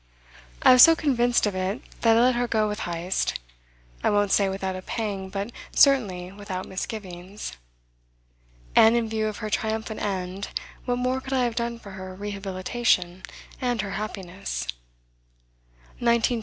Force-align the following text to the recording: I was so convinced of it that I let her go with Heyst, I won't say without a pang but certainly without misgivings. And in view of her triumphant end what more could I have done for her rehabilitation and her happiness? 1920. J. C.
I 0.63 0.73
was 0.73 0.81
so 0.81 0.95
convinced 0.95 1.45
of 1.45 1.53
it 1.53 1.79
that 2.01 2.17
I 2.17 2.19
let 2.21 2.33
her 2.33 2.47
go 2.47 2.67
with 2.67 2.79
Heyst, 2.87 3.39
I 4.03 4.09
won't 4.09 4.31
say 4.31 4.49
without 4.49 4.75
a 4.75 4.81
pang 4.81 5.29
but 5.29 5.51
certainly 5.75 6.31
without 6.31 6.65
misgivings. 6.67 7.55
And 8.75 8.95
in 8.97 9.07
view 9.07 9.27
of 9.27 9.37
her 9.45 9.51
triumphant 9.51 9.99
end 10.01 10.47
what 10.85 10.95
more 10.97 11.21
could 11.21 11.33
I 11.33 11.43
have 11.43 11.53
done 11.55 11.77
for 11.77 11.91
her 11.91 12.15
rehabilitation 12.15 13.21
and 13.61 13.79
her 13.81 13.91
happiness? 13.91 14.63
1920. 15.99 16.29
J. 16.39 16.39
C. 16.39 16.39